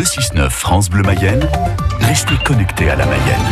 Le 0.00 0.06
6-9 0.06 0.48
France 0.48 0.88
Bleu 0.88 1.02
Mayenne, 1.02 1.46
restez 2.00 2.34
connectés 2.42 2.88
à 2.88 2.96
la 2.96 3.04
Mayenne. 3.04 3.44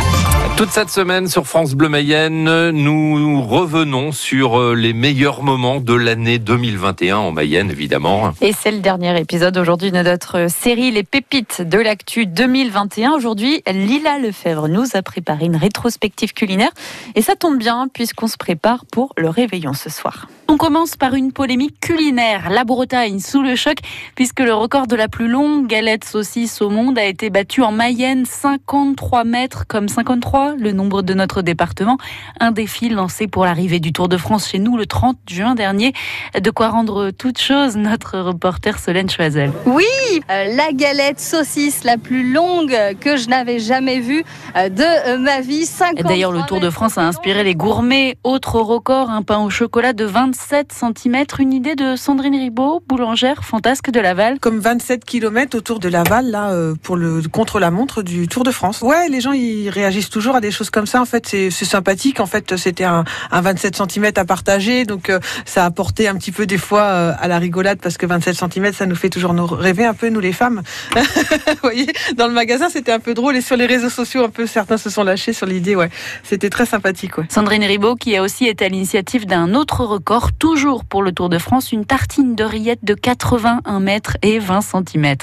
Toute 0.57 0.71
cette 0.71 0.89
semaine 0.89 1.27
sur 1.27 1.45
France 1.45 1.75
Bleu 1.75 1.89
Mayenne, 1.89 2.71
nous 2.71 3.43
revenons 3.43 4.11
sur 4.11 4.59
euh, 4.59 4.73
les 4.73 4.93
meilleurs 4.93 5.43
moments 5.43 5.79
de 5.79 5.93
l'année 5.93 6.39
2021 6.39 7.17
en 7.17 7.31
Mayenne, 7.31 7.69
évidemment. 7.69 8.33
Et 8.41 8.51
c'est 8.51 8.71
le 8.71 8.79
dernier 8.79 9.15
épisode 9.19 9.57
aujourd'hui 9.57 9.91
de 9.91 10.01
notre 10.01 10.49
série 10.49 10.89
Les 10.89 11.03
pépites 11.03 11.61
de 11.61 11.77
l'actu 11.77 12.25
2021. 12.25 13.11
Aujourd'hui, 13.11 13.61
Lila 13.71 14.17
Lefebvre 14.17 14.67
nous 14.67 14.87
a 14.95 15.03
préparé 15.03 15.45
une 15.45 15.55
rétrospective 15.55 16.33
culinaire. 16.33 16.71
Et 17.13 17.21
ça 17.21 17.35
tombe 17.35 17.59
bien 17.59 17.87
puisqu'on 17.93 18.25
se 18.25 18.37
prépare 18.37 18.85
pour 18.91 19.13
le 19.17 19.29
réveillon 19.29 19.73
ce 19.73 19.91
soir. 19.91 20.25
On 20.51 20.57
commence 20.57 20.95
par 20.95 21.13
une 21.13 21.31
polémique 21.31 21.79
culinaire. 21.79 22.49
La 22.49 22.63
Bretagne 22.63 23.19
sous 23.19 23.43
le 23.43 23.55
choc 23.55 23.77
puisque 24.15 24.39
le 24.39 24.51
record 24.51 24.87
de 24.87 24.95
la 24.95 25.07
plus 25.07 25.27
longue 25.27 25.67
galette 25.67 26.05
saucisse 26.05 26.63
au 26.63 26.71
monde 26.71 26.97
a 26.97 27.05
été 27.05 27.29
battu 27.29 27.61
en 27.61 27.71
Mayenne, 27.71 28.25
53 28.25 29.25
mètres 29.25 29.67
comme 29.67 29.87
53, 29.87 30.55
le 30.57 30.71
nombre 30.71 31.03
de 31.03 31.13
notre 31.13 31.43
département. 31.43 31.99
Un 32.39 32.49
défi 32.49 32.89
lancé 32.89 33.27
pour 33.27 33.45
l'arrivée 33.45 33.79
du 33.79 33.93
Tour 33.93 34.09
de 34.09 34.17
France 34.17 34.49
chez 34.49 34.57
nous 34.57 34.75
le 34.75 34.87
30 34.87 35.17
juin 35.29 35.53
dernier. 35.53 35.93
De 36.33 36.49
quoi 36.49 36.69
rendre 36.69 37.11
toute 37.11 37.37
chose 37.37 37.77
notre 37.77 38.17
reporter 38.17 38.79
Solène 38.79 39.07
Choisel. 39.07 39.51
Oui, 39.67 39.85
euh, 40.31 40.55
la 40.55 40.71
galette 40.73 41.19
saucisse 41.19 41.83
la 41.83 41.97
plus 41.97 42.33
longue 42.33 42.75
que 42.99 43.17
je 43.17 43.27
n'avavais 43.27 43.59
jamais 43.59 43.99
vue 43.99 44.23
euh, 44.55 44.69
de 44.69 45.09
euh, 45.09 45.19
ma 45.19 45.41
vie. 45.41 45.69
D'ailleurs, 46.03 46.31
le 46.31 46.41
Tour 46.47 46.59
de 46.59 46.71
France 46.71 46.97
a 46.97 47.05
inspiré 47.05 47.43
les 47.43 47.53
gourmets. 47.53 48.17
Autre 48.23 48.59
record, 48.59 49.11
un 49.11 49.21
pain 49.21 49.37
au 49.37 49.51
chocolat 49.51 49.93
de 49.93 50.05
25 50.05 50.38
7 50.39 50.71
cm. 50.71 51.25
Une 51.39 51.53
idée 51.53 51.75
de 51.75 51.95
Sandrine 51.95 52.35
Ribaud, 52.35 52.81
boulangère 52.87 53.43
fantasque 53.43 53.91
de 53.91 53.99
Laval. 53.99 54.39
Comme 54.39 54.59
27 54.59 55.03
km 55.03 55.57
autour 55.57 55.79
de 55.79 55.89
Laval, 55.89 56.31
là, 56.31 56.51
euh, 56.51 56.75
pour 56.81 56.95
le 56.95 57.21
contre-la-montre 57.31 58.01
du 58.01 58.27
Tour 58.27 58.43
de 58.43 58.51
France. 58.51 58.81
Ouais, 58.81 59.09
les 59.09 59.21
gens, 59.21 59.33
ils 59.33 59.69
réagissent 59.69 60.09
toujours 60.09 60.35
à 60.35 60.41
des 60.41 60.51
choses 60.51 60.69
comme 60.69 60.85
ça. 60.85 61.01
En 61.01 61.05
fait, 61.05 61.27
c'est 61.27 61.51
sympathique. 61.51 62.19
En 62.19 62.25
fait, 62.25 62.55
c'était 62.57 62.85
un, 62.85 63.03
27 63.31 63.75
cm 63.75 64.11
à 64.15 64.25
partager. 64.25 64.85
Donc, 64.85 65.09
euh, 65.09 65.19
ça 65.45 65.63
a 65.63 65.65
apporté 65.67 66.07
un 66.07 66.15
petit 66.15 66.31
peu 66.31 66.45
des 66.45 66.57
fois 66.57 66.81
euh, 66.81 67.13
à 67.19 67.27
la 67.27 67.37
rigolade 67.37 67.79
parce 67.81 67.97
que 67.97 68.05
27 68.05 68.35
cm, 68.35 68.73
ça 68.73 68.85
nous 68.85 68.95
fait 68.95 69.09
toujours 69.09 69.33
nous 69.33 69.45
rêver 69.45 69.85
un 69.85 69.93
peu, 69.93 70.09
nous 70.09 70.21
les 70.21 70.33
femmes. 70.33 70.61
Vous 70.95 71.55
voyez, 71.61 71.87
dans 72.15 72.27
le 72.27 72.33
magasin, 72.33 72.69
c'était 72.69 72.91
un 72.91 72.99
peu 72.99 73.13
drôle. 73.13 73.35
Et 73.35 73.41
sur 73.41 73.57
les 73.57 73.65
réseaux 73.65 73.89
sociaux, 73.89 74.23
un 74.23 74.29
peu, 74.29 74.47
certains 74.47 74.77
se 74.77 74.89
sont 74.89 75.03
lâchés 75.03 75.33
sur 75.33 75.45
l'idée. 75.45 75.75
Ouais, 75.75 75.89
c'était 76.23 76.49
très 76.49 76.65
sympathique. 76.65 77.17
Ouais. 77.17 77.25
Sandrine 77.29 77.63
Ribaud, 77.63 77.95
qui 77.95 78.15
a 78.15 78.23
aussi 78.23 78.45
été 78.45 78.65
à 78.65 78.69
l'initiative 78.69 79.25
d'un 79.25 79.53
autre 79.53 79.83
record 79.83 80.28
toujours 80.37 80.85
pour 80.85 81.01
le 81.01 81.11
Tour 81.11 81.29
de 81.29 81.37
France, 81.37 81.71
une 81.71 81.85
tartine 81.85 82.35
de 82.35 82.43
rillettes 82.43 82.83
de 82.83 82.93
81 82.93 83.79
mètres 83.79 84.17
et 84.21 84.39
20 84.39 84.61
cm. 84.61 85.15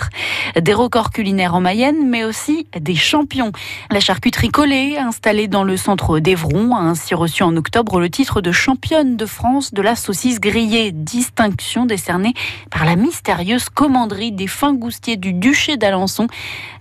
Des 0.61 0.75
records 0.75 1.11
culinaires 1.11 1.55
en 1.55 1.61
Mayenne, 1.61 2.09
mais 2.09 2.25
aussi 2.25 2.67
des 2.79 2.95
champions. 2.95 3.53
La 3.91 4.01
charcuterie 4.01 4.49
collée, 4.49 4.97
installée 4.99 5.49
dans 5.49 5.65
le 5.65 5.77
centre 5.77 6.19
d'Evron, 6.19 6.75
a 6.75 6.81
ainsi 6.81 7.15
reçu 7.15 7.43
en 7.43 7.57
octobre 7.57 8.01
le 8.01 8.11
titre 8.11 8.41
de 8.41 8.53
championne 8.53 9.17
de 9.17 9.27
France 9.27 9.73
de 9.75 9.83
la 9.83 9.97
saucisse 9.97 10.41
grillée, 10.41 10.93
distinction 10.93 11.87
décernée 11.87 12.34
par 12.71 12.84
la 12.84 12.97
mystérieuse 12.97 13.69
commanderie 13.69 14.33
des 14.33 14.47
fins 14.47 14.75
goustiers 14.75 15.17
du 15.17 15.33
duché 15.33 15.77
d'Alençon. 15.77 16.27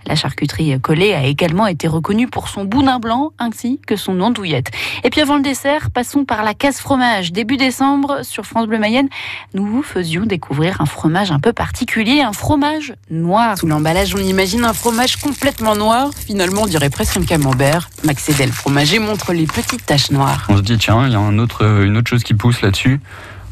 La 0.06 0.14
charcuterie 0.14 0.80
collée 0.80 1.14
a 1.14 1.24
également 1.24 1.66
été 1.66 1.88
reconnue 1.88 2.28
pour 2.28 2.48
son 2.48 2.64
boudin 2.64 2.98
blanc 2.98 3.32
ainsi 3.38 3.80
que 3.86 3.96
son 3.96 4.20
andouillette. 4.20 4.70
Et 5.02 5.10
puis 5.10 5.20
avant 5.20 5.36
le 5.36 5.42
dessert, 5.42 5.90
passons 5.90 6.24
par 6.24 6.44
la 6.44 6.54
casse 6.54 6.80
fromage. 6.80 7.32
Début 7.32 7.56
décembre, 7.56 8.15
sur 8.22 8.44
France 8.46 8.66
Bleu 8.66 8.78
Mayenne, 8.78 9.08
nous 9.54 9.66
vous 9.66 9.82
faisions 9.82 10.24
découvrir 10.24 10.80
un 10.80 10.86
fromage 10.86 11.30
un 11.30 11.40
peu 11.40 11.52
particulier, 11.52 12.20
un 12.20 12.32
fromage 12.32 12.94
noir. 13.10 13.58
Sous 13.58 13.66
l'emballage, 13.66 14.14
on 14.14 14.18
imagine 14.18 14.64
un 14.64 14.72
fromage 14.72 15.16
complètement 15.16 15.76
noir. 15.76 16.10
Finalement, 16.14 16.62
on 16.62 16.66
dirait 16.66 16.90
presque 16.90 17.16
un 17.16 17.24
camembert. 17.24 17.88
Max 18.04 18.28
Edel 18.28 18.52
fromager 18.52 18.98
montre 18.98 19.32
les 19.32 19.46
petites 19.46 19.84
taches 19.86 20.10
noires. 20.10 20.46
On 20.48 20.56
se 20.56 20.62
dit, 20.62 20.78
tiens, 20.78 21.06
il 21.06 21.12
y 21.12 21.16
a 21.16 21.20
un 21.20 21.38
autre, 21.38 21.64
une 21.84 21.96
autre 21.96 22.10
chose 22.10 22.22
qui 22.22 22.34
pousse 22.34 22.62
là-dessus. 22.62 23.00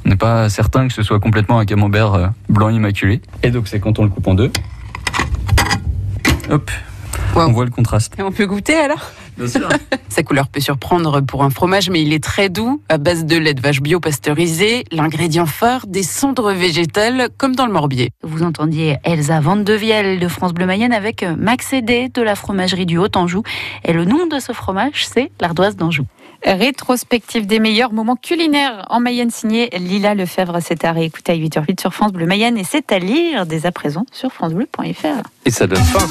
On 0.05 0.11
n'est 0.11 0.17
pas 0.17 0.49
certain 0.51 0.87
que 0.87 0.93
ce 0.93 1.03
soit 1.03 1.19
complètement 1.19 1.59
un 1.59 1.65
camembert 1.65 2.15
euh, 2.15 2.27
blanc 2.49 2.69
immaculé. 2.69 3.23
Et 3.43 3.51
donc, 3.51 3.69
c'est 3.69 3.81
quand 3.81 3.99
on 3.99 4.05
le 4.05 4.11
coupe 4.11 4.27
en 4.27 4.35
deux. 4.35 4.51
Hop, 6.51 6.71
on 7.35 7.53
voit 7.53 7.65
le 7.65 7.71
contraste. 7.71 8.15
Et 8.19 8.23
on 8.23 8.31
peut 8.31 8.47
goûter 8.47 8.75
alors? 8.75 9.11
Bien 9.37 9.49
sûr. 9.49 9.69
Sa 10.09 10.23
couleur 10.23 10.49
peut 10.49 10.61
surprendre 10.61 11.21
pour 11.21 11.43
un 11.43 11.51
fromage, 11.51 11.91
mais 11.91 12.03
il 12.03 12.13
est 12.13 12.23
très 12.23 12.49
doux, 12.49 12.81
à 12.89 12.99
base 12.99 13.25
de 13.25 13.37
lait 13.37 13.55
de 13.55 13.61
vache 13.61 13.81
bio 13.81 14.01
pasteurisé. 14.01 14.85
L'ingrédient 14.93 15.47
phare, 15.47 15.87
des 15.87 16.03
cendres 16.03 16.53
végétales, 16.53 17.29
comme 17.37 17.57
dans 17.57 17.67
le 17.67 17.73
morbier. 17.73 18.11
Vous 18.23 18.43
entendiez 18.43 18.99
Elsa 19.05 19.41
Vandevielle 19.41 20.21
de 20.21 20.29
France 20.29 20.55
Bleu 20.55 20.67
Mayenne 20.67 20.93
avec 20.93 21.25
Max 21.37 21.73
Edé 21.73 22.09
de 22.13 22.23
la 22.23 22.35
fromagerie 22.37 22.87
du 22.87 22.99
Haut-Anjou. 22.99 23.43
Et 23.85 23.93
le 23.93 24.05
nom 24.05 24.27
de 24.27 24.39
ce 24.39 24.53
fromage, 24.53 25.07
c'est 25.07 25.31
l'ardoise 25.41 25.77
d'Anjou. 25.77 26.07
Rétrospective 26.45 27.47
des 27.47 27.59
meilleurs 27.59 27.93
moments 27.93 28.17
culinaires 28.17 28.85
en 28.91 29.01
Mayenne 29.01 29.31
signée 29.31 29.71
Lila 29.73 30.15
Lefebvre. 30.15 30.59
C'est 30.61 30.85
à 30.85 30.93
réécouter 30.93 31.33
à 31.33 31.37
8h08 31.37 31.81
sur 31.81 31.95
France 31.95 32.13
Bleu 32.13 32.27
Mayenne 32.27 32.59
et 32.59 32.65
c'est 32.65 32.93
à 32.93 32.99
lire 32.99 33.47
dès 33.47 33.67
à 33.67 33.73
présent 33.73 34.05
sur 34.13 34.31
francebleu.fr. 34.31 35.23
Et 35.47 35.51
ça 35.51 35.67
donne 35.67 35.83
faim. 35.83 36.07